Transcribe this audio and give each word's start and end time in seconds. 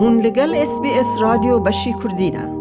هون 0.00 0.20
لگل 0.20 0.54
اس 0.54 0.80
بی 0.82 0.90
اس 0.90 1.06
رادیو 1.20 1.58
بشی 1.58 1.94
کردینه. 2.02 2.58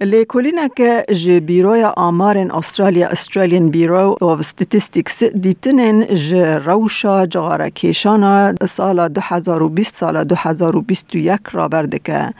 لیکولینه 0.00 0.68
که 0.76 1.04
جه 1.12 1.40
بیروی 1.40 1.84
آمارن 1.84 2.50
استرالیا 2.50 3.08
استرالیان 3.08 3.70
بیرو 3.70 4.16
و 4.22 4.42
ستیتیستیکس 4.42 5.24
دیتنن 5.24 6.06
جه 6.06 6.58
روشا 6.58 7.26
جغاره 7.26 7.70
کشانا 7.70 8.54
سال 8.66 9.08
2020 9.08 9.94
سال 9.94 10.24
2021 10.24 11.40
را 11.52 11.68
برده 11.68 11.98
که 11.98 12.34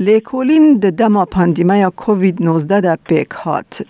لیکولین 0.00 0.78
ده 0.78 0.90
دما 0.90 1.24
پاندیمه 1.24 1.90
کووید 1.90 2.42
19 2.42 2.80
ده 2.80 2.96
پیک 2.96 3.30
هات. 3.30 3.82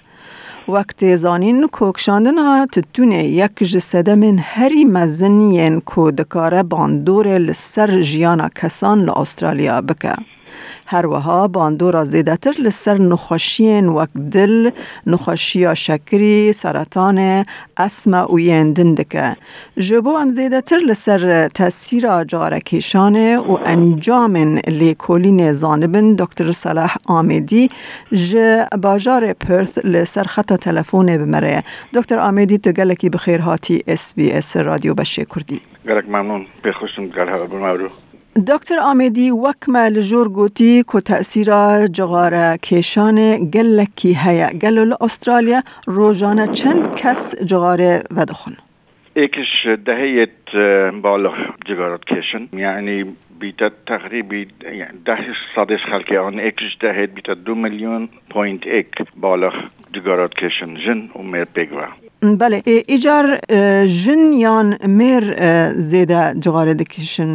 وقت 0.69 1.17
زانین 1.17 1.67
کوکشاندن 1.67 2.39
ها 2.39 2.67
تتونه 2.67 3.25
یک 3.25 3.59
جسده 3.59 4.15
من 4.15 4.39
هری 4.39 4.85
مزنین 4.85 5.81
کو 5.81 6.11
دکاره 6.11 6.63
باندور 6.63 7.27
لسر 7.27 8.03
جیانا 8.03 8.49
کسان 8.49 9.05
لاسترالیا 9.05 9.81
بکه. 9.81 10.17
وها 10.93 11.49
باندورا 11.49 12.05
زیدتر 12.05 12.55
لسر 12.59 12.99
نخوشین 12.99 13.89
وک 13.89 14.09
دل 14.33 14.71
نخوشیا 15.07 15.75
شکری 15.75 16.53
سرطان 16.53 17.45
اسم 17.77 18.15
و 18.15 18.39
دندکه 18.73 19.37
جبو 19.77 20.17
ام 20.17 20.31
زیدتر 20.31 20.79
لسر 20.79 21.49
تاثیر 21.49 22.25
جارکیشانه 22.25 23.39
و 23.39 23.59
انجام 23.67 24.37
لیکولین 24.69 25.53
زانبن 25.53 26.15
دکتر 26.15 26.53
صلاح 26.53 26.97
آمیدی 27.07 27.69
ج 28.13 28.37
باجار 28.83 29.33
پرث 29.33 29.79
لسر 29.79 30.23
خط 30.23 30.53
تلفون 30.53 31.19
بمره 31.19 31.63
دکتر 31.95 32.19
آمیدی 32.19 32.59
تو 32.59 32.73
گلکی 32.73 33.11
بخیر 33.11 33.43
اس 33.87 34.15
بی 34.15 34.33
اس 34.33 34.57
رادیو 34.57 34.95
بشه 34.95 35.25
کردی 35.25 35.61
گلک 35.89 36.09
ممنون 36.09 36.47
بخوشم 36.65 37.07
گلها 37.07 37.47
بمارو 37.47 37.89
دکتر 38.47 38.79
آمیدی 38.79 39.31
وکمه 39.31 39.89
لجور 39.89 40.29
گوتی 40.29 40.85
که 40.93 41.01
تأثیر 41.01 41.87
جغار 41.87 42.57
کشان 42.57 43.51
گلکی 43.51 44.15
هیا 44.15 44.49
گلول 44.49 44.95
استرالیا 45.01 45.63
روزانه 45.87 46.47
چند 46.47 46.95
کس 46.95 47.35
جغار 47.35 47.81
ودخون 48.11 48.57
ایکش 49.15 49.67
دهیت 49.87 50.55
بالا 51.03 51.33
جغارات 51.67 52.05
کشن 52.05 52.49
یعنی 52.53 53.05
بیتا 53.41 53.71
تقریبی 53.87 54.45
ده 55.05 55.19
صدش 55.55 55.85
خلقی 55.85 56.17
آن 56.17 56.39
ایکش 56.39 56.77
دهیت 56.81 57.11
بیتا 57.11 57.35
دو 57.35 57.55
میلیون 57.55 58.09
پوینت 58.31 58.67
ایک 58.67 58.89
بالا 59.17 59.53
جغارات 59.93 60.35
کشن 60.35 60.75
جن 60.75 61.11
و 61.17 61.23
میر 61.23 61.45
بله 62.23 62.63
ایجار 62.67 63.39
جن 63.87 64.33
یان 64.33 64.77
میر 64.85 65.25
زیده 65.73 66.35
جغاره 66.41 66.75
دکشن 66.75 67.29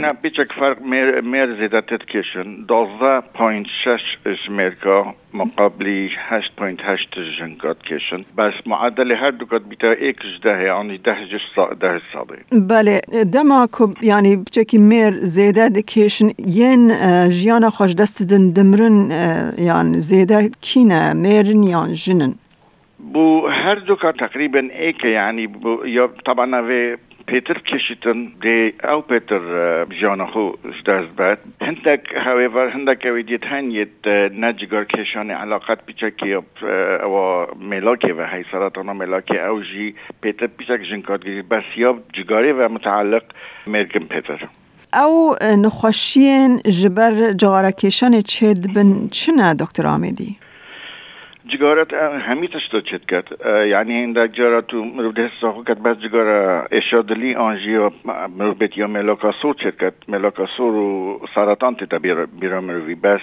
نه 0.00 0.12
بیچک 0.22 0.52
فرق 0.60 0.82
میر, 0.82 1.20
میر 1.20 1.56
زیده 1.60 1.80
تدکشن 1.80 2.64
دوزده 2.68 3.20
پوینت 3.34 3.66
شش 3.84 4.18
جمیرکا 4.46 5.14
مقابلی 5.34 6.10
هشت 6.28 6.52
پوینت 6.56 6.78
هشت 6.82 7.14
جنگات 7.38 7.82
کشن. 7.82 8.24
بس 8.38 8.52
معدل 8.66 9.12
هر 9.12 9.30
دو 9.30 9.44
کات 9.46 9.62
بیتا 9.62 9.90
ایکش 9.90 10.40
ده 10.42 10.62
یعنی 10.62 10.98
ده 10.98 11.16
جش 11.32 11.58
ده 11.80 12.00
ساده 12.12 12.38
بله 12.52 13.00
دما 13.32 13.68
کب 13.72 14.04
یعنی 14.04 14.36
بچکی 14.36 14.78
میر 14.78 15.16
زیده 15.16 15.68
دکشن. 15.68 16.30
ین 16.46 16.92
جیانا 17.28 17.70
خوش 17.70 17.94
دست 17.94 18.22
دن 18.22 18.50
دمرن 18.50 19.10
یعنی 19.58 20.00
زیده 20.00 20.50
کینه 20.60 21.12
میرن 21.12 21.62
یان 21.62 21.92
جنن. 21.92 22.34
بو 23.12 23.48
هر 23.48 23.78
دو 23.78 23.96
كان 23.96 24.14
تقريبا 24.14 24.72
ايك 24.72 25.04
يعني 25.04 25.46
بو 25.46 26.06
طبعا 26.24 26.62
في 26.62 26.98
بيتر 27.28 27.58
كيشيتن 27.58 28.32
دي 28.42 28.74
او 28.84 29.00
بيتر 29.00 29.42
جانا 29.84 30.26
خو 30.26 30.56
اشتاز 30.64 31.04
بات 31.18 31.38
هندك 31.62 32.16
هاويفر 32.16 32.68
هندك 32.68 33.04
ويديت 33.04 33.46
هنيت 33.46 34.08
نجگر 34.08 34.82
كيشاني 34.82 35.32
علاقات 35.32 35.78
بيچكي 35.86 36.42
او 36.62 37.46
ملاكي 37.56 38.12
و 38.12 38.22
هي 38.22 38.44
سرطان 38.52 38.86
ملاكي 38.86 39.46
او 39.46 39.62
جي 39.62 39.94
بيتر 40.22 40.46
بيچك 40.58 40.80
جنكات 40.80 41.20
بس 41.50 41.64
يا 41.76 42.00
جگاري 42.14 42.52
و 42.52 42.68
متعلق 42.68 43.24
ميرگن 43.66 44.04
بيتر 44.04 44.48
او 44.94 45.36
نخوشين 45.42 46.60
جبر 46.66 47.32
جغاركيشان 47.32 48.22
چد 48.22 48.72
بن 48.74 49.08
چنه 49.12 49.52
دكتور 49.52 49.86
آمدي؟ 49.94 50.47
جگارت 51.48 51.94
همیتش 52.28 52.68
تو 52.68 52.80
چت 52.80 53.06
کرد؟ 53.06 53.28
یعنی 53.66 53.92
این 53.92 54.12
در 54.12 54.26
جارا 54.26 54.60
تو 54.60 54.84
مرو 54.84 55.12
ده 55.12 55.30
ساخو 55.40 55.64
کرد 55.64 55.82
بس 55.82 55.96
جگارا 55.98 56.66
اشادلی 56.70 57.34
آنجی 57.34 57.76
و 57.76 57.90
مرو 58.38 58.54
بیت 58.54 58.78
یا 58.78 58.86
ملاکا 58.86 59.32
سور 59.32 59.54
چت 59.54 59.78
کرد. 59.78 59.94
ملاکا 60.08 60.46
سور 60.46 60.74
و 60.74 61.20
سرطان 61.34 61.74
تیتا 61.74 61.98
بیرا 62.40 62.60
مروی. 62.60 62.94
بس 62.94 63.20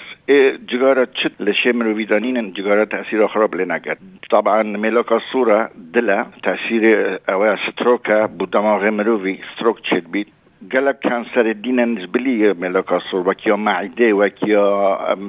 جگارا 0.67 1.05
چت 1.05 1.31
لشه 1.39 1.71
مروی 1.71 2.05
دانین 2.05 2.53
جگارا 2.53 2.85
تأثیر 2.85 3.27
خراب 3.27 3.55
لنگرد 3.55 3.97
طبعا 4.31 4.63
ملاکا 4.63 5.19
سورا 5.31 5.69
دلا 5.93 6.25
تأثیر 6.43 6.83
اوه 7.29 7.55
ستروکا 7.55 8.27
بو 8.27 8.45
دماغ 8.45 8.83
مروی 8.85 9.39
ستروک 9.55 9.81
چت 9.81 10.07
بید. 10.11 10.27
گلک 10.71 11.01
کانسر 11.03 11.53
دین 11.53 11.79
نسبلی 11.79 12.53
ملاکا 12.53 12.99
سور 12.99 13.27
وکیا 13.27 13.55
معده 13.55 14.13
وکیا 14.13 14.65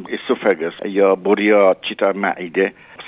اسوفاگس 0.09 0.73
یا 0.85 1.15
بوریا 1.15 1.77
چیتا 1.83 2.13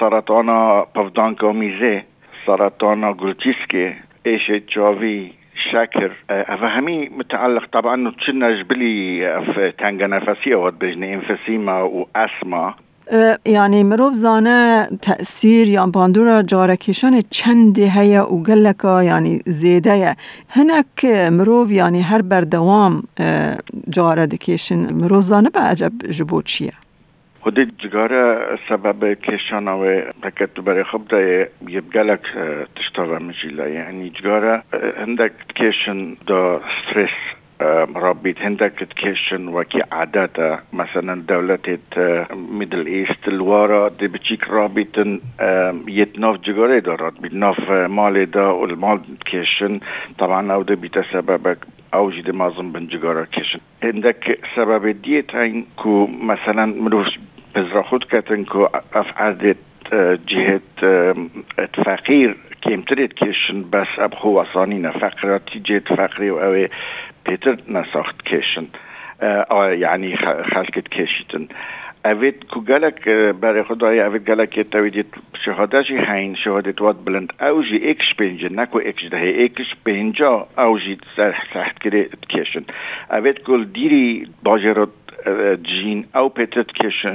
سرطان 0.00 0.48
پفدانکا 0.94 1.52
میزه 1.52 2.04
سرطان 2.46 3.12
گلتیسکه 3.12 3.96
ایش 4.22 4.50
جاوی 4.50 5.32
شاكر 5.72 6.12
فهمي 6.28 7.08
متعلق 7.08 7.66
طبعا 7.72 8.12
تشنا 8.20 8.50
جبلي 8.50 9.20
في 9.54 9.72
تانجا 9.78 10.06
نفسية 10.06 10.54
ود 10.54 10.78
بجني 10.78 11.14
انفسيما 11.14 11.82
واسما 11.82 12.74
يعني 13.46 13.84
مروف 13.84 14.12
زانه 14.12 14.84
تأثير 14.84 15.68
يعني 15.68 15.90
باندورا 15.90 16.40
جاركيشان 16.40 17.22
چند 17.30 17.78
هيا 17.78 18.22
و 18.22 18.42
گلكا 18.42 19.02
يعني 19.02 19.42
زيده 19.46 20.16
هناك 20.50 21.04
مروف 21.04 21.70
يعني 21.70 22.02
هر 22.02 22.22
بردوام 22.22 23.02
جاره 23.88 24.24
دكيشن 24.24 24.94
مروف 24.94 25.24
زانه 25.24 25.50
بعجب 25.50 25.98
جبو 25.98 26.40
چيه 26.40 26.87
خودی 27.48 27.64
جگار 27.64 28.12
سبب 28.68 29.14
کشان 29.14 29.68
و 29.68 30.02
بكت 30.22 30.60
بري 30.60 30.84
خبدا 30.84 31.46
يبقالك 31.68 32.26
تشتغل 32.76 33.22
مجيلا 33.22 33.68
یعنی 33.68 34.10
جگار 34.10 34.62
هندک 34.98 35.32
كيشن 35.54 36.16
دا 36.28 36.60
ستريس 36.76 37.10
مربيت 37.94 38.38
هندك 38.42 38.72
تكيشن 38.90 39.48
وكي 39.48 39.82
عاداتا 39.92 40.58
مثلا 40.72 41.22
دولة 41.22 41.78
میدل 42.58 42.86
ایست 42.86 43.28
الوارا 43.28 43.88
دی 43.88 44.08
بچیک 44.08 44.44
بتشيك 44.48 45.20
یت 45.88 45.88
يتناف 45.88 46.36
جگاره 46.36 46.80
دارد 46.80 47.20
بید 47.20 47.34
ناف 47.34 47.70
مال 47.70 48.24
دا 48.24 48.56
و 48.56 48.64
المال 48.64 49.00
کشن 49.26 49.80
طبعا 50.18 50.52
أو 50.52 50.62
دي 50.62 50.90
سبب 51.12 51.56
أو 51.94 52.10
جدي 52.10 52.32
مازم 52.32 52.72
بن 52.72 52.86
جگاره 52.86 53.26
کشن. 53.26 53.58
هندک 53.82 54.38
سبب 54.56 55.02
دیت 55.02 55.34
هين 55.34 55.66
که 55.76 56.08
مثلا 56.22 56.66
مروش 56.66 57.18
كو 58.48 58.68
افعادت 58.94 59.56
جهة 60.28 60.60
فقير 61.84 62.36
كيمتريت 62.62 63.12
كيشن 63.12 63.64
بس 63.70 63.98
اب 63.98 64.14
خو 64.14 64.40
وصانينا 64.40 64.90
فقراتي 64.90 65.58
جهة 65.58 65.96
فقري 65.96 66.30
و 66.30 66.68
بيتر 67.26 67.56
نساخت 67.68 68.22
كيشن 68.22 68.66
او 69.22 69.62
يعني 69.62 70.16
خلقت 70.16 70.88
كيشتن 70.88 71.48
اوید 72.06 72.44
کو 72.50 72.60
گلک 72.60 73.08
برای 73.40 73.62
خدای 73.62 74.00
اوید 74.00 74.24
گلک 74.24 74.60
تویدید 74.60 75.14
شهادتشی 75.44 75.96
هین 75.96 76.34
شهادت 76.34 76.80
واد 76.82 77.04
بلند. 77.04 77.32
اوجی 77.40 77.90
اکش 77.90 78.14
پنجه 78.14 78.48
نکو 78.48 78.78
اکش 78.78 79.04
ده 79.04 79.44
اکش 79.44 79.74
پنجا 79.84 80.46
اوجی 80.58 80.98
سخت 81.16 81.78
کرده 81.78 82.08
کشن. 82.30 82.64
اوید 83.10 83.38
کل 83.42 83.64
دیری 83.64 84.28
باجرات 84.42 84.88
جين 85.62 86.06
او 86.16 86.28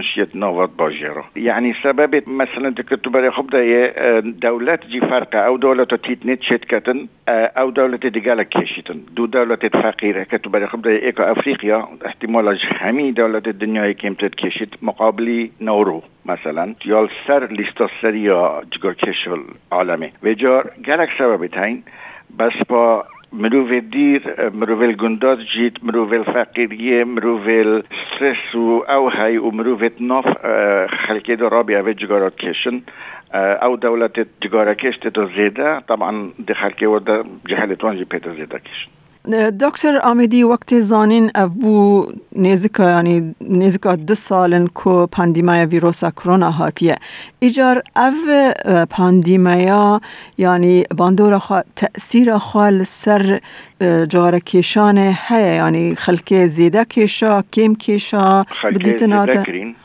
شيت 0.02 0.36
نوات 0.36 0.70
باجيرو 0.70 1.24
يعني 1.36 1.74
سبب 1.84 2.30
مثلا 2.30 2.70
بري 3.08 3.32
خب 3.32 3.50
ده 3.50 4.20
دولات 4.20 4.86
جي 4.86 5.00
فرقة 5.00 5.40
او 5.40 5.58
دولة 5.58 5.84
تيت 5.84 6.26
نت 6.26 6.44
شتكتن 6.44 7.08
او 7.30 7.70
دولة 7.70 7.98
ديجالة 7.98 8.44
كيشتن 8.44 9.02
دو 9.12 9.26
دولة 9.26 9.56
فقيرة 9.56 10.24
كتب 10.24 10.66
خب 10.66 10.82
ده 10.82 10.92
ايكو 10.92 11.24
افريقيا 11.24 11.88
احتمال 12.06 12.60
همي 12.82 13.12
دولة 13.12 13.42
الدنيا 13.48 13.92
كيم 13.92 14.14
تتكشت 14.14 14.70
مقابلي 14.82 15.52
نورو 15.62 16.04
مثلا 16.26 16.76
يال 16.86 17.10
سر 17.28 17.52
ليستا 17.52 17.88
سريا 18.02 18.62
جگار 18.74 18.94
كشل 18.94 19.44
عالمي 19.72 20.12
وجار 20.24 20.70
جالك 20.78 21.10
سبب 21.20 21.46
تاين 21.46 21.84
بس 22.30 22.54
با 22.70 23.04
مروفي 23.34 23.80
دير 23.80 24.52
مروفي 24.54 24.86
الجندوز 24.86 25.40
جيت 25.40 25.84
مروفي 25.84 26.16
الفقيرية 26.16 27.04
أو 27.04 27.84
ستريس 28.16 28.56
وأوهي 28.56 29.38
ومروفي 29.38 29.92
نوف 30.00 30.26
خلكي 31.06 31.36
دو 31.36 31.48
رابي 31.48 31.80
أفيج 31.80 32.06
كيشن 32.30 32.82
أو 33.34 33.76
دولة 33.76 34.08
تجارة 34.42 34.74
كيش 34.74 34.98
تتو 34.98 35.26
زيدا 35.36 35.80
طبعا 35.80 36.34
دي 36.40 36.54
خلكي 36.54 36.86
ودا 36.88 37.24
جهالة 37.48 37.76
توانجي 37.76 38.04
بيتو 38.04 38.34
زيدا 38.34 38.58
كيشن 38.58 38.90
دکتر 39.32 40.00
آمیدی 40.04 40.44
وقت 40.44 40.80
زانین 40.80 41.32
ابو 41.36 42.06
نزدیکا 42.36 42.90
یعنی 42.90 43.36
نزدیکا 43.50 43.96
دو 43.96 44.16
سالن 44.16 44.68
کو 44.68 45.08
پاندیمای 45.08 45.66
ویروس 45.66 46.04
کرونا 46.04 46.52
هاتیه 46.52 46.98
ایجار 47.40 47.84
او 47.96 48.12
پاندیمیا 48.90 50.02
یعنی 50.38 50.84
باندور 50.98 51.40
خوا 51.40 51.62
تأثیر 51.76 52.38
سر 52.84 53.40
جار 53.84 54.40
کشان 54.40 54.98
هیا 54.98 55.56
یعنی 55.56 55.96
خلک 55.96 56.34
زیده 56.34 56.86
کشا 56.86 57.44
کم 57.54 57.76
کشا 57.76 58.44
خلک 58.44 58.98
زیده 58.98 59.44
کرین 59.46 59.76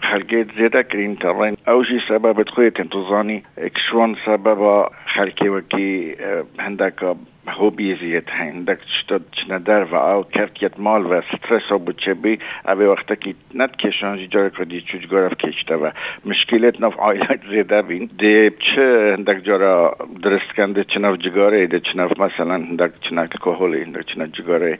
خلک 0.00 0.46
زیده 0.58 0.82
کرین 0.82 1.16
ترین 1.16 1.56
اوجی 1.66 2.00
سبب 2.08 2.42
تخویت 2.42 2.80
انتظانی 2.80 3.42
اکشوان 3.56 4.16
سبب 4.26 4.90
خلکی 5.06 5.48
وکی 5.48 6.16
هندک 6.58 7.02
هوبی 7.50 7.96
زیت 8.00 8.30
هندک 8.30 8.78
شتاد 8.86 9.22
چنه 9.32 9.58
در 9.58 9.84
و 9.84 9.94
او 9.94 10.22
کرکیت 10.22 10.80
مال 10.80 11.06
و 11.06 11.20
سترس 11.20 11.72
او 11.72 11.78
بچه 11.78 12.14
بی 12.14 12.38
اوی 12.68 12.86
وقتا 12.86 13.14
کی 13.14 13.34
ند 13.54 13.76
کشان 13.76 14.18
جی 14.18 14.26
جارا 14.26 14.50
کردی 14.50 14.80
چوج 14.80 15.06
گرف 15.06 15.34
کشته 15.34 15.74
و 15.76 15.90
مشکلت 16.24 16.80
نف 16.80 16.98
آیلایت 16.98 17.40
زیده 17.50 17.82
بین. 17.82 18.10
دی 18.18 18.50
چه 18.50 19.14
هندک 19.18 19.44
جارا 19.44 19.96
درست 20.22 20.52
کنده 20.56 20.84
چنف 20.84 21.16
جگاره 21.18 21.66
دی 21.66 21.80
چنف 21.80 22.20
مثلا 22.20 22.54
هندک 22.54 22.92
که 23.26 23.48
الکلی 23.48 23.84
در 23.84 24.02
چنان 24.02 24.32
جگاره 24.32 24.78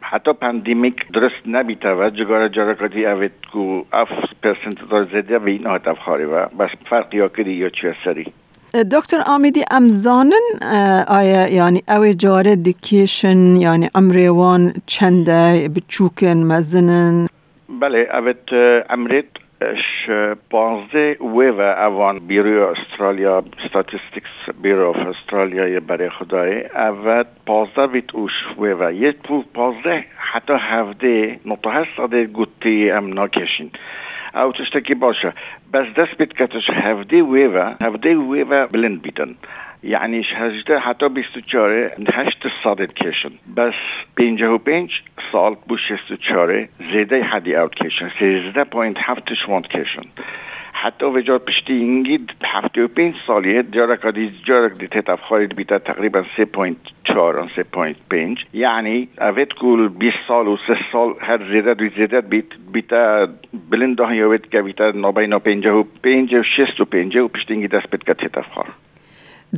حتی 0.00 0.32
پندیمیک 0.32 1.12
درست 1.12 1.42
نبیتا 1.46 1.96
و 1.96 2.10
جگاره 2.10 2.48
جارکاتی 2.48 3.06
اوید 3.06 3.32
کو 3.52 3.82
اف 3.92 4.08
پرسنت 4.42 4.88
دار 4.90 5.04
زده 5.04 5.38
به 5.38 5.50
این 5.50 5.66
هاتف 5.66 5.98
خاری 5.98 6.24
و 6.24 6.46
بس 6.46 6.70
فرقی 6.90 7.20
ها 7.20 7.28
کدی 7.28 7.52
یا 7.52 7.68
چه 7.68 7.96
سری 8.04 8.32
دکتر 8.92 9.16
آمیدی 9.26 9.64
امزانن 9.70 10.32
آیا 11.08 11.48
یعنی 11.48 11.82
اوی 11.88 12.14
جاره 12.14 12.56
دیکیشن 12.56 13.56
یعنی 13.56 13.88
امریوان 13.94 14.72
چنده 14.86 15.68
بچوکن 15.68 16.36
مزنن 16.36 17.26
بله 17.80 18.08
اوید 18.12 18.38
امرید 18.90 19.41
16 20.06 21.16
ویو 21.20 21.60
اوان 21.60 22.18
بیرو 22.18 22.68
استرالیا 22.68 23.42
ستاتیستیکس 23.68 24.60
بیرو 24.62 24.88
اف 24.88 25.06
استرالیا 25.06 25.80
برای 25.80 26.08
خدای 26.08 26.64
اول 26.64 27.24
15 27.46 27.86
ویت 27.86 28.14
اوش 28.14 28.32
ویو. 28.58 28.90
یک 28.90 29.16
پول 29.16 29.42
15 29.54 30.04
حتی 30.16 30.52
هفته 30.52 31.38
نطه 31.46 31.70
هست 31.70 32.14
گوتی 32.14 32.90
ام 32.90 33.06
ناکشین 33.06 33.70
تشتكي 34.52 34.94
باشه 34.94 35.32
بس 35.72 35.86
دست 35.96 36.18
بيت 36.18 36.32
كتش 36.32 36.70
هفدي 36.70 37.22
ويفا 37.22 37.76
هفدي 37.82 38.14
ويفا 38.14 38.66
بلند 38.66 39.02
بيتن 39.02 39.34
يعني 39.84 40.22
هجده 40.34 40.80
حتى 40.80 41.08
بیستوچاره 41.08 41.90
هشت 42.08 42.46
صادت 42.62 42.92
کشن 42.92 43.30
بس 43.56 43.74
پینجه 44.16 44.48
و 44.48 44.58
پینج 44.58 45.02
سال 45.32 45.56
بوش 45.68 45.92
استوچاره 45.92 46.68
زیده 46.92 47.22
حدی 47.22 47.56
اوت 47.56 47.74
کشن 47.74 48.10
سیزده 48.18 48.64
پوینت 48.64 48.96
هفتش 49.00 49.48
واند 49.48 49.66
کشن 49.66 50.02
حتی 50.84 51.06
وجا 51.06 51.38
پشتی 51.38 51.72
اینگید 51.72 52.30
هفته 52.44 52.84
و 52.84 52.88
پینج 52.88 53.14
سالیه 53.26 53.62
جارک 53.72 54.06
دی 54.06 54.32
جارک 54.44 54.78
دی 54.78 54.86
تیت 54.86 55.10
افخارید 55.10 55.56
بیتا 55.56 55.78
تقریبا 55.78 56.24
سه 56.36 56.44
پوینت 56.44 56.76
چهار 57.04 57.50
سه 57.56 57.62
پوینت 57.62 57.96
پینج 58.10 58.44
یعنی 58.52 59.08
اوید 59.20 59.54
کول 59.54 59.88
بیس 59.88 60.14
سال 60.28 60.48
و 60.48 60.56
سه 60.66 60.76
سال 60.92 61.14
هر 61.20 61.52
زیده 61.52 61.74
دوی 61.74 61.90
زیده 61.96 62.20
بیت 62.20 62.44
بیتا 62.72 63.28
بلند 63.70 63.96
ده 63.96 64.16
یوید 64.16 64.48
که 64.50 64.62
بیتا 64.62 64.90
نابینا 64.90 65.38
پینجه 65.38 65.70
و 65.70 65.84
پینجه 66.02 66.40
و 66.40 66.42
شست 66.42 66.80
و 66.80 66.84
پینجه 66.84 67.20
و 67.22 67.28
پشتی 67.28 67.52
اینگید 67.52 67.70
دست 67.70 67.90
بیت 67.90 68.04
که 68.04 68.14
تیت 68.14 68.38
افخار 68.38 68.66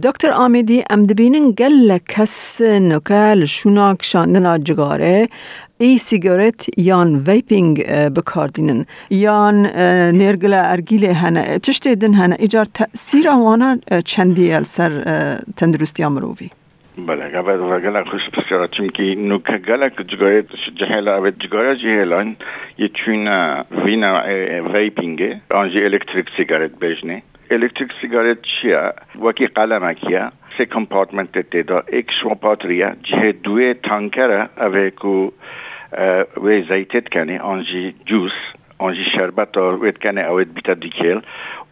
دکتر 0.03 0.31
آمیدی 0.31 0.85
ام 0.91 1.03
دبینن 1.03 1.50
گل 1.50 1.99
کس 2.09 2.61
نکال 2.61 3.44
شوناک 3.44 4.03
شاندنا 4.03 4.59
جگاره 4.59 5.29
ای 5.84 5.98
سیگارت 5.98 6.78
یان 6.78 7.10
ویپینگ 7.26 7.76
بکاردینن 8.16 8.86
یان 9.10 9.56
نرگل 10.20 10.54
ارگیل 10.54 11.04
هنه 11.04 11.58
تشتی 11.58 11.96
دن 11.96 12.14
هنه 12.14 12.36
ایجار 12.38 12.64
تأثیر 12.64 13.26
وانا 13.28 13.78
چندی 14.04 14.64
سر 14.64 14.90
تندرستی 15.56 16.06
مرووی 16.06 16.50
بله 17.06 17.25
قبل 17.28 17.60
و 17.60 17.81
گلک 17.81 18.08
خوش 18.08 18.20
بسیار 18.31 18.66
چونکی 18.66 19.14
نوکه 19.14 19.58
گلک 19.58 19.92
جگایت 20.08 20.46
جهلا 20.75 21.16
اوید 21.19 21.38
جگایا 21.38 21.75
جهلان 21.75 22.36
یه 22.78 22.88
چون 22.88 23.28
وینا 23.84 24.22
ویپینگه 24.75 25.40
آنجی 25.50 25.84
الکتریک 25.84 26.26
سیگارت 26.36 26.78
بجنه 26.78 27.22
الکتریک 27.50 27.90
سیگارت 28.00 28.38
چیه 28.42 28.92
وکی 29.22 29.46
قلمکیه 29.46 30.31
سه 30.58 30.64
کمپارتمنت 30.64 31.38
تیدا 31.50 31.82
ایک 31.92 32.10
شوپاتریه 32.22 32.96
جه 33.02 33.32
دوی 33.32 33.75
تانکره 33.75 34.48
اوه 34.56 34.90
کو 34.90 35.31
وی 36.43 36.62
زیتت 36.62 37.08
کنه 37.08 37.38
آنجی 37.38 37.94
جوس 38.06 38.32
آنجی 38.79 39.05
شربت 39.05 39.56
وید 39.56 39.99
کنه 39.99 40.20
اوید 40.20 40.55
بیتا 40.55 40.75
دیکیل 40.75 41.20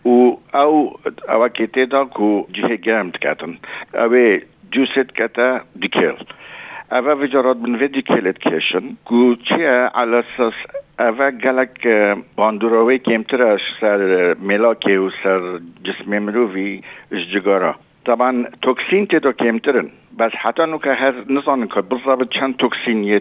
و 0.05 0.09
او 0.55 0.93
او 1.29 1.49
که 1.49 1.67
تیدا 1.67 2.05
کو 2.05 2.47
جه 2.53 2.77
گرمت 2.77 3.19
کتن 3.19 3.59
اوه 3.95 4.39
جوست 4.71 5.15
کتا 5.15 5.61
دیکیل 5.81 6.17
اوه 6.93 7.13
وجارات 7.13 7.57
من 7.57 7.75
وی 7.75 7.89
دیکیلت 7.89 8.39
کشن 8.39 8.97
کو 9.05 9.35
چیه 9.35 9.91
على 9.95 10.17
اساس 10.17 10.55
اوه 10.99 11.31
گلک 11.31 11.87
باندوراوی 12.37 12.99
کمترش 12.99 13.61
سر 13.81 14.35
ملاکه 14.35 14.99
و 14.99 15.11
سر 15.23 15.61
جسم 15.85 16.19
مروی 16.19 16.83
جگارا 17.33 17.75
طبعا 18.05 18.47
توكسين 18.63 19.09
تدو 19.09 19.33
كيمترن 19.33 19.91
بس 20.19 20.33
حتى 20.35 20.65
انه 20.65 20.81
هر 20.85 21.15
نظام 21.29 21.65
بالضبط 21.67 22.29
چند 22.33 22.57
توكسين 22.57 23.21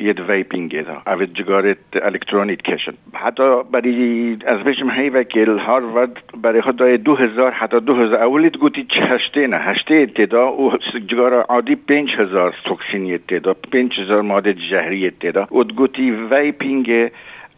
يد 0.00 0.22
فيبينج 0.22 0.76
اذا 0.76 1.02
او 1.06 1.24
جگارت 1.24 1.78
الکترونیک 1.94 2.62
کشن. 2.62 2.92
حتی 3.14 3.62
برای 3.72 4.36
از 4.46 4.60
بشم 4.60 4.90
هی 4.90 5.10
وکیل 5.10 5.58
هاروارد 5.58 6.16
برای 6.42 6.60
خود 6.60 6.76
دو 6.76 7.14
هزار 7.14 7.50
حتی 7.50 7.80
دو 7.80 7.94
هزار 7.94 8.22
اولیت 8.22 8.56
گوتی 8.56 8.86
هشته 8.90 9.46
نه 9.46 9.56
هشته 9.56 9.94
ابتدا 9.94 10.52
و 10.52 10.76
جگار 11.06 11.34
عادی 11.34 11.76
پنج 11.76 12.16
هزار 12.16 12.54
توکسین 12.64 13.14
ابتدا 13.14 13.54
پنج 13.54 14.00
هزار 14.00 14.22
ماده 14.22 14.54
جهری 14.54 15.06
ابتدا. 15.06 15.48
و 15.52 15.64
گوتی 15.64 16.10
ویپینگ 16.10 17.10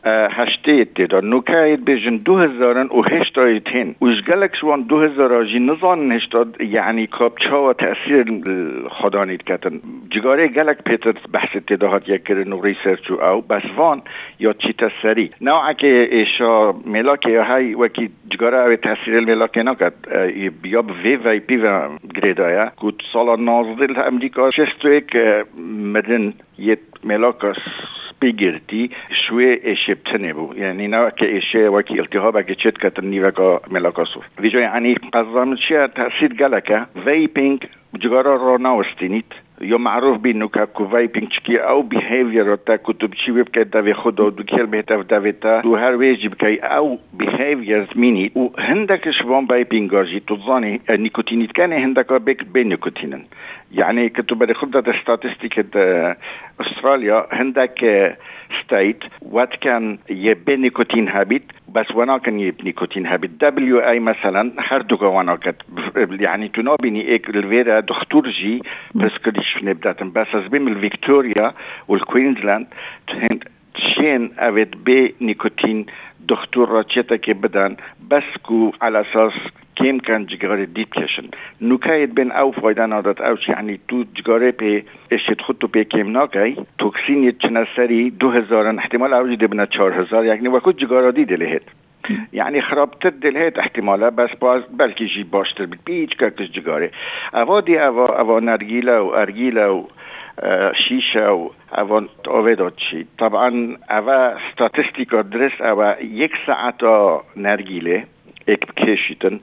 هشته 0.05 0.85
تدا 0.85 1.21
نوکاید 1.21 1.85
بیجن 1.85 2.17
دو 2.17 2.39
هزارن 2.39 2.87
و 2.87 3.03
هشتای 3.03 3.61
تین 3.61 3.95
وش 4.03 4.23
گلک 4.23 4.57
شوان 4.57 4.83
دو 4.83 5.01
هزار 5.01 5.35
آجی 5.35 5.61
نزان 5.61 6.13
هشتاد 6.13 6.61
یعنی 6.61 7.07
کاب 7.07 7.39
چا 7.39 7.69
و 7.69 7.73
تأثیر 7.73 8.25
خدانید 8.89 9.45
کتن 9.45 9.81
جگاره 10.11 10.49
گلک 10.49 10.83
پیتر 10.85 11.15
بحث 11.33 11.57
تدا 11.67 11.89
هات 11.89 12.09
یک 12.09 12.25
کرن 12.25 12.53
و 12.53 12.63
ریسرچ 12.63 13.11
او 13.11 13.41
بس 13.41 13.63
وان 13.77 14.03
یا 14.39 14.53
چی 14.53 14.73
تسری 14.73 15.31
نوعا 15.41 15.73
که 15.73 16.09
ایشا 16.11 16.73
ملاک 16.73 17.27
یا 17.27 17.45
های 17.45 17.75
وکی 17.75 18.11
جگاره 18.29 18.59
او 18.59 18.77
تأثیر 18.77 19.21
ملاک 19.21 19.59
نکد 19.59 19.93
یا 20.65 20.85
وی 21.05 21.17
وی 21.17 21.41
پی 21.41 21.57
و 21.57 21.89
گریدایا 22.15 22.73
کود 22.77 23.03
سالا 23.13 23.37
نازدل 23.37 24.01
امریکا 24.07 24.51
شستو 24.51 24.89
ایک 24.89 25.17
مدن 25.95 26.35
یه 26.59 26.79
بگیرتی 28.21 28.91
شوی 29.11 29.59
اشبتنه 29.65 30.33
بو 30.33 30.55
یعنی 30.59 30.89
نه 30.89 31.13
که 31.17 31.37
اشه 31.37 31.69
وکی 31.69 31.99
التهاب 31.99 32.43
که 32.43 32.55
چت 32.55 32.79
کتن 32.79 33.05
نیوکا 33.05 33.61
ملاکاسو 33.71 34.21
ویجا 34.39 34.61
یعنی 34.61 34.95
قضام 34.95 35.57
چیه؟ 35.57 35.89
تأثیر 35.97 36.35
گلکه. 36.35 36.87
ویپینگ 37.07 37.69
جگارا 37.99 38.35
را 38.35 38.57
ناوستینید 38.57 39.25
یا 39.61 39.79
معروف 39.79 40.19
بینو 40.19 40.49
که 40.49 40.67
کو 40.67 40.85
ویپینگ 40.97 41.29
چکی 41.29 41.59
او 41.59 41.83
بیهیویر 41.83 42.57
تا 42.57 42.77
کتب 42.77 43.11
چی 43.15 43.33
ویب 43.33 43.49
که 43.49 43.65
دوی 43.65 43.95
خود 43.95 44.17
دو 44.17 44.43
کل 44.43 44.67
بهتر 44.67 45.03
دوی 45.03 45.33
تا 45.33 45.61
هر 45.61 45.97
ویجی 45.97 46.29
بکی 46.29 46.61
او 46.61 46.99
بیهیویر 47.13 47.89
مینی. 47.95 48.31
و 48.37 48.49
هندک 48.59 49.11
شوان 49.11 49.47
ویپینگ 49.51 49.95
آجی 49.95 50.21
تو 50.21 50.37
زانی 50.47 50.81
نیکوتینید 50.99 51.53
کنه 51.53 51.79
هندک 51.79 52.07
بک 52.07 52.45
بین 52.53 52.69
نیکوتینن 52.69 53.25
يعني 53.73 54.09
كنت 54.09 54.33
بدي 54.33 54.55
خدت 54.55 54.89
استاتستيك 54.89 55.67
استراليا 56.61 57.27
عندك 57.33 57.79
ستيت 58.63 59.05
وات 59.23 59.57
كان 59.57 59.99
يبي 60.11 60.57
نيكوتين 60.57 61.09
هابيت 61.09 61.43
بس 61.69 61.91
وأنا 61.91 62.19
كان 62.19 62.41
يبي 62.41 62.63
نيكوتين 62.65 63.07
هابيت 63.07 63.31
دبليو 63.31 63.81
اي 63.81 64.01
مثلا 64.01 64.53
هردوغا 64.59 65.09
وأنا 65.09 65.37
كت 65.37 65.57
يعني 65.97 66.49
تنوبيني 66.49 67.09
إيك 67.09 67.31
الفيرا 67.31 67.81
دكتور 67.81 68.29
جي 68.29 68.63
بس 68.95 69.13
كديش 69.25 69.65
نبدات 69.65 70.03
بس 70.03 70.37
بيم 70.37 70.69
الفيكتوريا 70.69 71.55
والكوينزلاند 71.89 72.67
شين 73.77 74.31
افيت 74.39 74.77
بي 74.77 75.15
نيكوتين 75.21 75.87
دكتور 76.21 76.69
راتشتا 76.69 77.17
كي 77.17 77.33
بدن 77.33 77.77
بس 78.11 78.23
كو 78.43 78.73
على 78.83 79.01
أساس 79.01 79.33
كيم 79.81 79.99
كان 79.99 80.27
جگاره 80.27 80.67
دید 80.67 80.91
کشن. 80.95 81.27
نوکایت 81.61 82.11
بین 82.11 82.33
او 82.33 82.53
فایده 82.53 82.87
نادات 82.87 83.21
اوش 83.21 83.49
یعنی 83.49 83.81
تو 83.89 84.05
جگاره 84.15 84.51
پی 84.51 84.85
اشت 85.11 85.41
خود 85.41 85.59
تو 85.59 85.69
پی 85.69 85.85
کم 85.85 86.13
ناکی 86.13 86.57
توکسین 86.79 87.33
چنه 87.39 87.67
سری 87.77 88.11
دو 88.11 88.31
هزارن 88.31 88.79
احتمال 88.79 89.15
اوجی 89.15 89.37
دبنا 89.37 89.67
چار 89.67 89.93
هزار 89.93 90.25
یعنی 90.25 90.49
وکو 90.49 90.73
جگاره 90.73 91.13
دی 91.13 91.25
دلهت. 91.25 91.63
يعني 92.33 92.61
خرابتر 92.61 93.11
دلهت. 93.11 93.59
احتمالا 93.59 94.11
بس 94.11 94.31
باز 94.41 94.63
بلکه 94.79 95.07
جی 95.07 95.25
باشتر 95.25 95.67
بید. 95.67 95.81
بیچ 95.85 96.17
ککش 96.17 96.51
جگاره. 96.51 96.91
اوا 97.35 97.61
دی 97.61 97.79
اوا. 97.79 98.07
اوا 98.21 98.41
نرگیلا 98.41 99.07
و 99.07 99.15
ارگیلا 99.15 99.77
و 99.77 99.89
شیشه 100.89 101.27
و 101.29 101.49
اوان 101.79 102.09
اوه 102.27 102.71
چی. 102.77 103.07
طبعا 103.19 103.77
اوه 103.91 104.37
ستاتستیکا 104.53 105.23
درست. 105.23 105.61
اوه 105.61 106.05
یک 106.05 106.33
ساعت 106.47 106.81
نرگیله. 107.37 108.05
یک 108.49 108.75
کشیتن. 108.77 109.41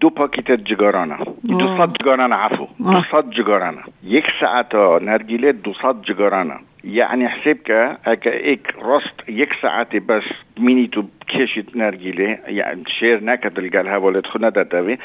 دو 0.00 0.10
پاکیت 0.10 0.50
جگارانه. 0.50 1.16
دو 1.48 1.66
صد 1.76 1.92
جگارانه 1.98 2.34
عفو. 2.34 2.66
دو 2.78 3.02
صد 3.12 3.30
جگارانه. 3.30 3.82
یک 4.04 4.26
ساعت 4.40 4.74
نرگیله 4.74 5.52
دو 5.52 5.72
صد 5.72 6.02
جگارانه 6.02 6.58
يعني 6.84 7.28
حسابك 7.28 7.70
هكا 8.04 8.32
ايك 8.32 8.74
رست 8.82 9.28
يك 9.28 9.52
ساعتي 9.62 9.98
بس 9.98 10.22
ميني 10.58 10.86
تو 10.86 11.04
كيشت 11.28 11.76
نرجيلي 11.76 12.38
يعني 12.46 12.82
شير 12.86 13.24
نكا 13.24 13.48
تلقى 13.48 13.82
لها 13.82 13.96
ولد 13.96 14.26
خنا 14.26 14.48
داتاوي 14.48 14.98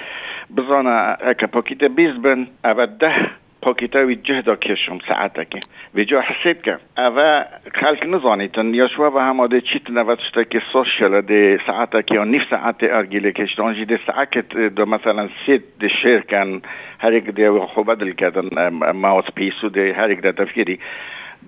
بزانا 0.49 1.17
هكا 1.21 1.47
بوكيتا 1.47 1.87
بيزبن 1.87 2.47
ابده 2.65 3.13
پاکیتاوی 3.67 4.15
جهدا 4.15 4.55
کشم 4.55 4.99
ساعتك 5.07 5.59
ویجا 5.95 6.21
حسابك 6.21 6.79
اوه 6.97 7.45
خلق 7.73 8.05
نزانیتن 8.05 8.73
یا 8.73 8.87
شوا 8.87 9.09
به 9.09 9.21
هماده 9.21 9.61
چیت 9.61 9.89
نوشته 9.89 10.45
که 10.45 10.61
سوشل 10.73 11.21
ده 11.21 11.59
ساعتك 11.67 12.11
یا 12.11 12.23
نیف 12.23 12.43
ساعت 12.49 12.75
ارگیله 12.81 13.31
کشتان 13.31 13.73
جی 13.73 13.85
ده 13.85 13.99
ساعت 14.07 14.37
دو 14.77 14.85
مثلا 14.85 15.29
سید 15.45 15.63
ده 15.79 15.87
شیر 15.87 16.19
کن 16.21 16.61
هر 16.99 17.13
یک 17.13 17.23
ده 17.23 17.59
خوبه 17.59 17.95
دل 17.95 18.11
کردن 18.11 18.69
ماوس 18.91 19.25
پیسو 19.35 19.69
ده 19.69 19.93
هر 19.93 20.09
یک 20.11 20.21
ده 20.21 20.31
تفکیری. 20.31 20.79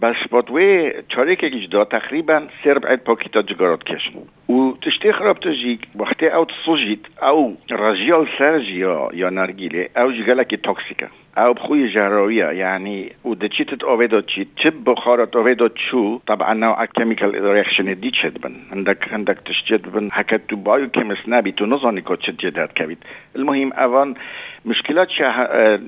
بس 0.01 0.15
بادوی 0.31 0.91
چارێکێکی 1.09 1.55
اجدا 1.55 1.85
تقریبا 1.85 2.47
سرب 2.63 2.87
عید 2.87 2.99
پاکیتا 3.03 3.41
جگارات 3.41 3.83
کشن 3.83 4.13
و 4.49 4.73
تشتی 4.81 5.11
خراب 5.11 5.39
تجیک 5.39 5.81
وقتی 5.95 6.27
او 6.27 6.45
تصوجید 6.45 7.07
او 7.21 7.57
رجیال 7.69 8.27
سرجی 8.37 8.77
یا 9.13 9.29
نرگیله 9.29 9.89
او 9.95 10.11
جگلکی 10.11 10.57
تاکسیکه. 10.57 11.07
او 11.37 11.53
بخوی 11.53 11.87
جراویه 11.87 12.45
يعني 12.45 13.11
ودتشيت 13.23 13.83
اوفيدو 13.83 14.19
تشي 14.19 14.47
تب 14.63 14.83
بخارة 14.83 15.31
اوفيدو 15.35 15.67
تشو 15.67 16.19
طبعا 16.27 16.53
نوع 16.53 16.85
كيميكال 16.85 17.43
رياكشن 17.43 17.99
دي 17.99 18.11
تشد 18.11 18.41
بن 18.41 18.55
عندك 18.71 19.13
عندك 19.13 19.39
تشجد 19.39 19.91
بن 19.91 20.11
حكت 20.11 20.41
تو 20.49 20.55
بايو 20.55 20.89
كيمس 20.89 21.17
نبي 21.27 21.51
تو 21.51 21.65
نظني 21.65 22.01
كو 22.01 22.15
تشجدات 22.15 22.73
كبيت 22.73 22.97
المهم 23.35 23.73
اوان 23.73 24.15
مشكلات 24.65 25.09
شه 25.09 25.79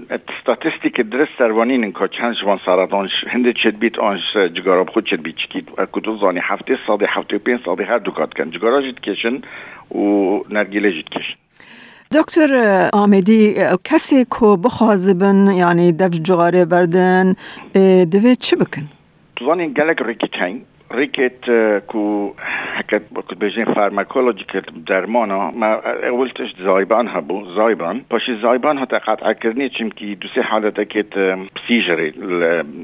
ستاتستيك 0.41 1.01
درس 1.01 1.27
سروانين 1.37 1.83
انكو 1.83 2.07
چند 2.07 2.33
جوان 2.33 2.57
سرطانش 2.65 3.25
هند 3.27 3.51
چد 3.51 3.79
بیت 3.79 3.99
آنش 3.99 4.37
جگارا 4.37 4.85
خود 4.85 5.05
چد 5.05 5.21
بیت 5.21 5.35
چکید؟ 5.35 5.69
کدو 5.91 6.17
زانی 6.17 6.39
هفته 6.43 6.77
ساده 6.87 7.05
هفته 7.09 7.37
پین 7.37 7.59
ساده 7.65 7.85
هر 7.85 7.97
دوکات 7.97 8.33
کن. 8.33 8.51
جگارا 8.51 8.81
جد 8.81 8.99
کشن 8.99 9.41
و 9.91 10.39
نرگیله 10.49 10.91
جد 10.91 11.09
کشن. 11.09 11.35
دکتر 12.13 12.89
آمدی 12.93 13.55
کسی 13.83 14.25
کو 14.29 14.57
بخوازبن 14.57 15.47
یعنی 15.55 15.91
دف 15.91 16.09
جغاره 16.09 16.65
بردن 16.65 17.35
دوید 18.11 18.37
چه 18.37 18.55
بکن؟ 18.55 18.81
زانی 19.39 19.69
گلک 19.73 20.01
ریکیتین 20.01 20.61
ریکت 20.91 21.49
کو 21.87 22.33
حکت 22.77 23.01
کت 23.15 23.37
بجین 23.37 23.65
فارماکولوژیکل 23.65 24.61
درمانا. 24.87 25.51
ما 25.51 25.73
اولتش 26.11 26.55
زایبان 26.63 27.07
هبو 27.07 27.45
زایبان. 27.55 28.05
پاشی 28.09 28.39
زایبان 28.41 28.77
ها 28.77 28.85
قطع 28.85 29.33
کردنی 29.33 29.69
چیم 29.69 29.91
که 29.91 30.05
دو 30.05 30.27
سه 30.35 30.41
حالت 30.41 30.79
کت 30.79 31.13
سیجری 31.67 32.13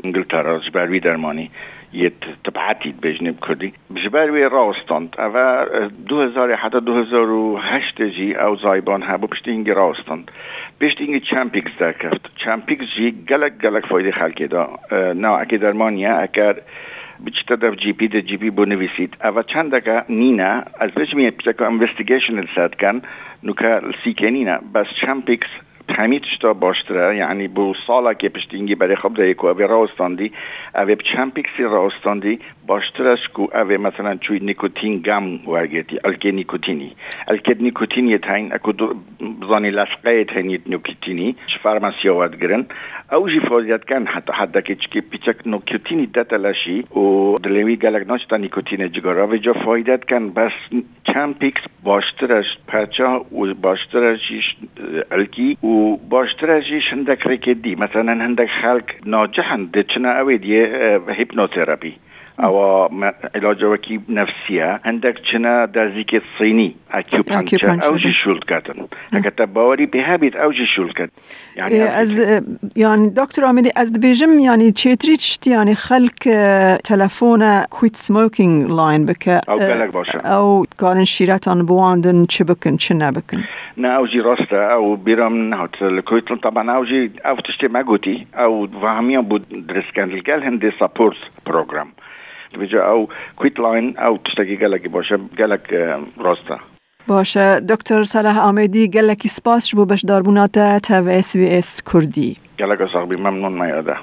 انگلترا 0.05 0.60
جبروی 0.60 1.00
درمانی. 1.00 1.51
یه 1.98 2.12
تبعتی 2.44 2.92
بجنب 2.92 3.36
کردی 3.48 3.74
بجبروی 3.96 4.44
راستاند 4.44 5.16
او 5.20 5.66
دو 6.08 6.22
هزار 6.22 6.54
حتی 6.56 6.80
دو 6.80 6.94
هزار 6.94 7.30
و 7.32 7.58
هشت 7.58 8.01
جی 8.01 8.36
او 8.36 8.56
زایبان 8.56 9.04
هبو 9.04 9.27
پشتی 9.27 9.51
اینگی 9.51 9.72
راستاند 9.72 10.32
پشتی 10.82 11.04
اینگی 11.04 11.20
چمپیکس 11.20 11.72
کفت 12.00 12.36
چمپیکس 12.36 12.86
جی 12.96 13.25
اکی 15.24 15.58
درمانیه 15.58 16.10
اگر 16.10 16.56
بچتا 17.25 17.56
در 17.56 17.75
جی 17.75 17.94
پی 17.94 18.08
در 18.08 18.22
جی 18.22 18.38
پی 18.38 18.50
بنویسید 18.50 19.18
اول 19.24 19.44
چند 19.44 19.72
دقیقه 19.72 20.04
نینا 20.10 20.63
از 20.80 20.92
بجمی 20.92 21.32
پیچکو 21.32 21.63
انوستیگیشن 21.63 22.38
الساد 22.38 22.75
کن 22.75 23.01
نوکا 23.44 23.82
سیکنینا 24.04 24.58
بس 24.74 24.88
چمپیکس 25.01 25.48
همه 25.89 26.22
تا 26.41 26.53
باشتره. 26.53 27.17
یعنی 27.17 27.48
بو 27.48 27.74
سالا 27.88 28.13
که 28.13 28.29
پشتینگی 28.29 28.75
برای 28.75 28.96
خوب 28.96 29.15
ده 29.15 29.34
کو 29.34 29.48
اوی 29.48 29.67
راستاندی 29.67 30.32
اوی 30.75 30.96
چمپیکسی 30.96 31.63
راستاندی 31.63 32.39
باشترش 32.67 33.27
کو 33.34 33.48
اوی 33.53 33.77
مثلا 33.77 34.15
چوی 34.15 34.39
نیکوتین 34.39 35.00
گم 35.00 35.48
ورگیتی 35.48 36.00
الکه 36.03 36.32
نیکوتینی. 36.32 36.96
الکه 37.27 37.56
نیکوتینی 37.60 38.17
تاین 38.17 38.53
اکو 38.53 38.74
بزانی 39.41 39.72
لسقه 39.72 40.24
تاین 40.24 40.60
نیکوتینی 40.65 41.36
فارماسی 41.63 42.10
آواد 42.10 42.39
گرن. 42.39 42.65
او 43.12 43.29
جی 43.29 43.39
فوزیت 43.39 43.86
کن 43.86 44.06
حتی 44.06 44.34
حتی 44.34 44.62
که 44.62 44.75
چکی 44.75 45.01
پیچک 45.01 45.36
نیکوتینی 45.46 46.06
دتلاشی 46.06 46.79
و 46.82 47.36
دلوی 47.44 47.75
گلک 47.75 48.08
ناشتا 48.08 48.38
نیکوتین 48.38 48.91
جگارا. 48.91 49.27
و 49.27 49.38
جا 49.38 49.53
فایدت 49.53 50.10
کن 50.10 50.29
بس 50.29 50.51
چمپیکس 51.03 51.62
باشترش 51.84 52.58
پرچا 52.67 53.25
الکی 55.77 55.88
و 55.88 55.96
باشترش 55.96 56.93
هندك 56.93 57.27
ركدي 57.27 57.75
مثلا 57.75 58.25
هندك 58.25 58.50
خلق 58.50 58.86
ناجحا 59.05 59.69
دتشنا 59.74 60.19
اوي 60.19 60.38
دي 60.38 60.65
هيبنوثيرابي 61.10 61.93
او 62.39 62.84
علاج 63.36 63.65
وكي 63.65 64.01
نفسية 64.10 64.82
عندك 64.86 65.20
چنا 65.32 65.65
دازيك 65.65 66.15
الصيني 66.15 66.75
اكيوبانشر 66.91 67.86
او 67.86 67.96
جي 67.96 68.12
شولد 68.12 68.44
كاتن 68.44 68.88
هكذا 69.13 69.46
باوري 69.46 69.86
بهابيت 69.86 70.36
او 70.36 70.51
جي 70.51 70.65
شولد 70.65 70.91
كات 70.91 71.12
يعني 71.56 72.01
از 72.01 72.41
يعني 72.75 73.10
دكتور 73.10 73.46
عمدي 73.46 73.72
از 73.77 73.91
بيجم 73.91 74.39
يعني 74.39 74.72
تشيتري 74.72 75.17
تشتي 75.17 75.50
يعني 75.50 75.75
خلق 75.75 76.13
تلفون 76.84 77.63
كويت 77.63 77.96
سموكينج 77.96 78.72
لاين 78.72 79.06
بك 79.06 79.27
او 79.27 79.58
قالك 79.58 79.94
باشا 79.94 80.20
او 80.20 80.65
كان 80.79 81.06
شيراتان 81.06 81.65
بواندن 81.65 82.25
چبكن 82.25 82.77
چنا 82.77 83.12
بكن 83.12 83.41
نا 83.77 83.98
او 83.98 84.06
جي 84.06 84.22
راستا 84.22 84.74
او 84.74 84.96
بيرام 84.96 85.50
نهوت 85.50 85.82
الكويت 85.82 86.34
طبعا 86.34 86.72
او 86.72 86.84
جي 86.84 87.12
او 87.25 87.39
تشتي 87.39 87.67
ماغوتي 87.67 88.27
او 88.36 88.67
فهميان 88.67 89.22
بود 89.22 89.67
درس 89.67 89.91
كان 89.96 90.10
الجال 90.10 90.44
هندي 90.44 90.72
سابورت 90.79 91.17
بروجرام 91.46 91.88
بجا 92.56 92.92
او 92.92 93.08
کویت 93.36 93.60
لاین 93.60 94.00
او 94.00 94.18
تشتگی 94.18 94.58
گلکی 94.58 94.88
باشه 94.88 95.18
گلک 95.18 95.74
راستا 96.18 96.60
باشه. 97.08 97.60
دکتر 97.60 98.04
صلاح 98.04 98.39
آمدی 98.39 98.88
گلکی 98.88 99.27
سپاس 99.27 99.68
شبو 99.68 99.86
بش 99.86 100.01
داربونات 100.06 100.80
تا 100.80 101.04
و 101.04 101.08
اس 101.08 101.36
وی 101.36 101.48
اس 101.50 101.82
کردی. 101.94 102.38
گلک 102.60 102.80
صاحبی 102.94 103.16
ممنون 103.16 103.54
میاده 103.54 103.96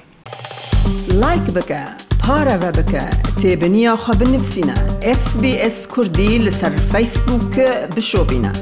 لایک 1.20 1.42
بکه 1.54 1.80
پارا 2.26 2.52
و 2.52 2.72
بکه 2.72 3.02
تیبنیا 3.42 3.96
خواب 3.96 4.22
نفسینا 4.22 4.74
اس 5.02 5.40
بی 5.40 5.58
اس 5.58 5.88
کردی 5.96 6.38
لسر 6.38 6.70
فیسبوک 6.70 7.58
بشو 7.96 8.24
بینه 8.24 8.52